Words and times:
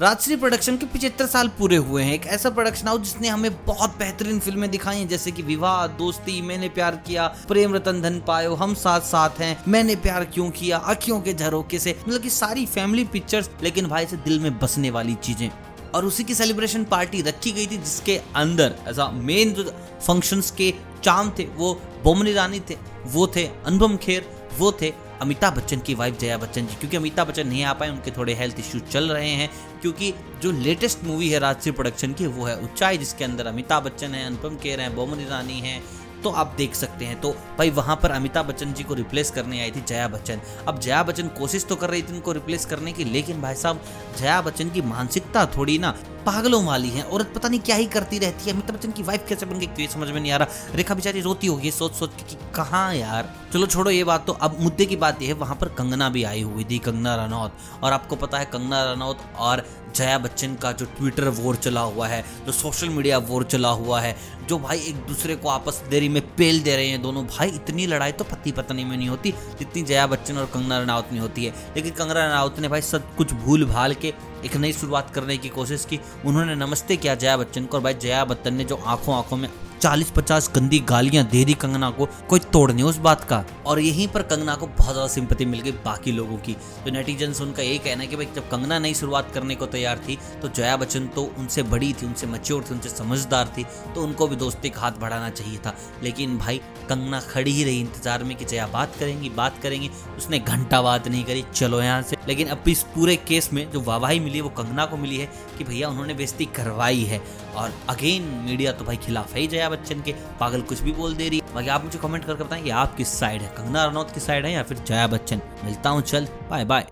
Rajshree 0.00 0.36
production 0.36 0.76
के 0.76 0.86
पिछहत्तर 0.86 1.26
साल 1.26 1.48
पूरे 1.48 1.76
हुए 1.76 2.02
हैं। 2.02 2.14
एक 2.14 2.26
ऐसा 2.26 2.50
प्रोडक्शन 2.50 2.88
हाउस 2.88 3.00
जिसने 3.00 3.28
हमें 3.28 3.64
बहुत 3.66 3.90
बेहतरीन 3.98 4.40
फ़िल्में 4.40 4.70
दिखाई 4.70 4.98
हैं, 4.98 5.06
जैसे 5.08 5.30
कि 5.30 5.42
विवाह, 5.42 5.86
दोस्ती, 5.86 6.40
मैंने 6.42 6.68
प्यार 6.68 6.96
किया, 7.06 7.26
प्रेम 7.48 7.74
रतन 7.74 8.02
धन 8.02 8.20
पायो, 8.20 8.54
हम 8.54 8.74
साथ 8.74 9.00
साथ 9.00 9.40
हैं, 9.40 9.56
मैंने 9.68 9.96
प्यार 9.96 10.24
क्यों 10.24 10.50
किया 10.50 10.78
अखियों 10.78 11.20
के 11.20 11.34
झरोके 11.34 11.78
से 11.78 11.96
मतलब 12.08 12.22
कि 12.22 12.30
सारी 12.30 12.66
फैमिली 12.66 13.04
पिक्चर्स 13.04 13.50
लेकिन 13.62 13.86
भाई 13.86 14.06
से 14.06 14.16
दिल 14.16 14.38
में 14.40 14.58
बसने 14.58 14.90
वाली 14.90 15.14
चीज़ें। 15.14 15.50
और 15.94 16.04
उसी 16.04 16.24
की 16.24 16.34
सेलिब्रेशन 16.34 16.84
पार्टी 16.84 17.22
रखी 17.22 17.52
गई 17.52 17.66
थी, 17.66 17.76
जिसके 17.76 18.20
अंदर 18.36 18.74
ऐसा 18.88 19.08
मेन 19.10 19.52
जो 19.52 19.64
फ़ंक्शंस 20.06 20.50
के 20.50 20.72
चाम 21.04 21.32
थे, 21.38 21.44
वो 21.56 21.74
बोमनी 22.04 22.32
रानी 22.32 22.60
थे, 22.60 22.76
वो 23.06 23.26
थे 23.26 23.46
अनुपम 23.46 23.96
खेर, 23.96 24.28
वो 24.58 24.72
थे 24.72 24.92
अमिताभ 25.22 25.54
बच्चन 25.56 25.80
की 25.80 25.94
वाइफ 25.94 26.18
जया 26.18 26.36
बच्चन 26.38 26.66
जी। 26.66 26.74
क्योंकि 26.74 26.96
अमिताभ 26.96 27.28
बच्चन 27.28 27.46
नहीं 27.48 27.62
आ 27.64 27.72
पाए, 27.72 27.90
उनके 27.90 28.10
थोड़े 28.10 28.34
हेल्थ 28.34 28.58
इश्यूज़ 28.58 28.84
चल 28.84 29.08
रहे 29.10 29.28
हैं 29.28 29.48
क्योंकि 29.86 30.12
जो 30.42 30.50
लेटेस्ट 30.52 31.04
मूवी 31.04 31.28
है 31.28 31.38
राजश्री 31.38 31.72
प्रोडक्शन 31.72 32.12
की, 32.12 32.26
वो 32.26 32.44
है 32.44 32.56
उच्चाई 32.60 32.98
जिसके 32.98 33.24
अंदर 33.24 33.46
अमिताभ 33.46 33.84
बच्चन 33.84 34.14
है, 34.14 34.24
अनुपम 34.26 34.56
केर 34.56 34.80
हैं, 34.80 34.94
बोमन 34.96 35.20
ईरानी 35.20 35.58
है 35.60 35.78
तो 36.26 36.30
आप 36.32 36.54
देख 36.56 36.74
सकते 36.74 37.04
हैं। 37.04 37.20
तो 37.20 37.30
भाई, 37.58 37.70
वहाँ 37.70 37.96
पर 37.96 38.10
अमिताभ 38.10 38.46
बच्चन 38.46 38.72
जी 38.72 38.82
को 38.82 38.94
रिप्लेस 38.94 39.30
करने 39.30 39.60
आई 39.60 39.70
थी 39.70 39.80
जया 39.80 40.08
बच्चन। 40.08 40.40
अब 40.68 40.80
जया 40.80 41.02
बच्चन 41.02 41.28
कोशिश 41.28 41.64
तो 41.64 41.76
कर 41.76 41.90
रही 41.90 42.02
थी 42.02 42.12
उनको 42.12 42.32
रिप्लेस 42.32 42.64
करने 42.64 42.92
की, 42.92 43.04
लेकिन 43.04 43.40
भाई 43.42 43.54
साहब, 43.54 43.80
जया 44.18 44.40
बच्चन 44.42 44.70
की 44.70 44.82
मानसिकता 44.82 45.46
थोड़ी 45.46 45.78
ना 45.78 45.94
पागलों 46.26 46.64
वाली 46.64 46.88
है 46.90 47.02
औरत 47.02 47.32
पता 47.34 47.48
नहीं 47.48 47.60
क्या 47.60 47.76
ही 47.76 47.86
करती 47.86 48.18
रहती 48.18 48.44
है। 48.44 48.52
अमिताभ 48.52 48.76
बच्चन 48.76 48.92
की 48.92 49.02
वाइफ 49.02 49.26
कैसे 49.28 49.46
बन 49.46 49.58
गई, 49.58 49.66
क्यों 49.66 49.88
समझ 49.88 50.08
में 50.08 50.20
नहीं 50.20 50.32
आ 50.32 50.36
रहा। 50.36 50.74
रेखा 50.74 50.94
बेचारी 50.94 51.20
रोती 51.20 51.46
होगी 51.46 51.70
सोच 51.70 51.92
सोच 51.92 52.10
कि 52.22 52.36
कहाँ 52.54 52.94
यार। 52.94 53.32
चलो, 53.52 53.66
छोड़ो 53.66 53.90
ये 53.90 54.04
बात 54.04 54.26
तो। 54.26 54.32
अब 54.32 54.60
मुद्दे 54.60 54.86
की 54.86 54.96
बात 54.96 55.22
यह 55.22 55.28
है, 55.28 55.34
वहाँ 55.34 55.56
पर 55.56 55.68
कंगना 55.68 56.08
भी 56.08 56.24
आई 56.24 56.42
हुई 56.42 56.64
थी, 56.64 56.78
कंगना 56.78 57.14
रनौत। 57.16 57.52
और 57.82 57.92
आपको 57.92 58.16
पता 58.16 58.38
है, 58.38 58.44
कंगना 58.44 58.92
रनौत 58.92 59.18
और 59.38 59.66
जया 59.96 60.18
बच्चन 60.18 60.54
का 60.54 60.72
जो 60.72 60.86
ट्विटर 60.86 61.28
वोर 61.28 61.56
चला 61.56 61.80
हुआ 61.80 62.08
है, 62.08 62.24
जो 62.46 62.52
सोशल 62.52 62.88
मीडिया 62.88 63.18
वोर 63.18 63.44
चला 63.44 63.68
हुआ 63.68 64.00
है 64.00 64.16
जो 64.48 64.58
भाई 64.58 64.78
एक 64.78 64.96
दूसरे 65.06 65.36
को 65.36 65.48
आपस 65.48 65.82
देरी 65.90 66.08
में 66.08 66.20
पेल 66.36 66.62
दे 66.62 66.76
रहे 66.76 66.86
हैं 66.86 67.00
दोनों 67.02 67.24
भाई, 67.26 67.48
इतनी 67.48 67.86
लड़ाई 67.86 68.12
तो 68.12 68.24
पति 68.24 68.52
पत्नी 68.52 68.84
में 68.84 68.96
नहीं 68.96 69.08
होती, 69.08 69.32
जितनी 69.58 69.82
जया 69.82 70.06
बच्चन 70.06 70.38
और 70.38 70.46
कंगना 70.46 70.78
रनावत 70.78 71.08
में 71.12 71.20
होती 71.20 71.44
है। 71.44 71.54
लेकिन 71.76 71.92
कंगना 71.92 72.26
रनावत 72.26 72.58
ने 72.58 72.68
भाई 72.68 72.80
सब 72.80 73.14
कुछ 73.16 73.32
भूल 73.32 73.64
भाल 73.64 73.94
के 73.94 74.14
एक 74.44 74.56
नई 74.56 74.72
शुरुआत 74.72 75.10
करने 75.10 75.36
की 75.36 75.48
कोशिश 75.48 75.84
की। 75.84 76.00
उन्होंने 76.26 76.54
नमस्ते 76.54 76.96
किया 76.96 77.14
जया 77.14 77.36
बच्चन 77.36 77.64
को 77.64 77.76
और 77.76 77.82
भाई 77.82 77.94
जया 77.94 78.24
बच्चन 78.24 78.54
ने 78.54 78.64
जो 78.64 78.76
आँखों 78.76 79.14
आँखों 79.14 79.36
में 79.36 79.48
चालीस 79.80 80.10
पचास 80.10 80.50
गंदी 80.54 80.78
गालियाँ 80.88 81.24
दे 81.26 81.44
दी 81.44 81.54
कंगना 81.54 81.90
को, 81.90 82.06
कोई 82.28 82.40
तोड़ 82.52 82.70
नहीं 82.72 82.84
उस 82.84 82.98
बात 82.98 83.24
का। 83.24 83.44
और 83.66 83.80
यहीं 83.80 84.06
पर 84.08 84.22
कंगना 84.24 84.54
को 84.54 84.66
बहुत 84.68 84.92
ज़्यादा 84.92 85.06
सिंपति 85.08 85.44
मिल 85.44 85.60
गई 85.60 85.72
बाकी 85.84 86.12
लोगों 86.12 86.36
की। 86.38 86.52
तो 86.84 86.90
नेटिजन 86.90 87.34
उनका 87.42 87.62
यही 87.62 87.78
कहना 87.78 88.02
है 88.02 88.06
कि 88.08 88.16
भाई, 88.16 88.26
जब 88.36 88.48
कंगना 88.50 88.78
नई 88.78 88.94
शुरुआत 88.94 89.30
करने 89.34 89.54
को 89.54 89.66
तैयार 89.66 89.98
थी 89.98 90.18
तो 90.42 90.48
जया 90.50 90.76
बच्चन 90.76 91.06
तो 91.08 91.22
उनसे 91.38 91.62
बड़ी 91.64 91.92
थी, 91.92 92.06
उनसे 92.06 92.26
मच्योर 92.26 92.64
थी, 92.64 92.74
उनसे 92.74 92.88
समझदार 92.88 93.52
थी 93.58 93.64
तो 93.94 94.02
उनको 94.02 94.28
भी 94.28 94.36
दोस्ती 94.36 94.70
का 94.70 94.80
हाथ 94.80 95.00
बढ़ाना 95.00 95.30
चाहिए 95.30 95.58
था। 95.58 95.74
लेकिन 96.02 96.38
भाई, 96.38 96.60
कंगना 96.88 97.20
खड़ी 97.22 97.52
ही 97.52 97.64
रही 97.64 97.80
इंतज़ार 97.80 98.24
में 98.24 98.36
कि 98.36 98.44
जया 98.44 98.66
बात 98.68 98.96
करेंगी 98.98 99.30
बात 99.36 99.58
करेंगी, 99.62 99.90
उसने 100.16 100.38
घंटा 100.38 100.82
बात 100.82 101.08
नहीं 101.08 101.24
करी, 101.24 101.44
चलो 101.54 101.82
यहाँ 101.82 102.02
से। 102.02 102.16
लेकिन 102.28 102.48
अब 102.48 102.68
इस 102.68 102.82
पूरे 102.94 103.16
केस 103.18 103.52
में 103.52 103.70
जो 103.72 103.80
वाहवाही 103.80 104.20
मिली 104.20 104.36
है, 104.36 104.42
वो 104.42 104.50
कंगना 104.56 104.84
को 104.86 104.96
मिली 104.96 105.16
है 105.16 105.26
कि 105.58 105.64
भैया, 105.64 105.88
उन्होंने 105.88 106.14
बेजती 106.14 106.44
करवाई 106.56 107.02
है। 107.04 107.20
और 107.56 107.72
अगेन 107.88 108.22
मीडिया 108.46 108.72
तो 108.72 108.84
भाई 108.84 108.96
खिलाफ 108.98 109.34
है 109.34 109.40
ही 109.40 109.46
जया 109.66 109.76
बच्चन 109.76 110.00
के। 110.00 110.12
पागल 110.40 110.62
कुछ 110.62 110.80
भी 110.80 110.92
बोल 110.92 111.14
दे 111.16 111.28
रही। 111.28 111.38
है 111.38 111.54
बाकी 111.54 111.68
आप 111.68 111.84
मुझे 111.84 111.98
कमेंट 111.98 112.24
करके 112.24 112.44
बताएँ 112.44 112.62
कि 112.62 112.70
आप 112.70 112.94
किस 112.96 113.18
साइड 113.18 113.42
है। 113.42 113.48
कंगना 113.48 113.84
रनौत 113.84 114.10
की 114.10 114.20
साइड 114.20 114.46
है 114.46 114.52
या 114.52 114.62
फिर 114.62 114.78
जया 114.78 115.06
बच्चन। 115.06 115.40
मिलता 115.64 115.90
हूँ, 115.90 116.02
चल 116.02 116.28
बाय 116.50 116.64
बाय 116.64 116.86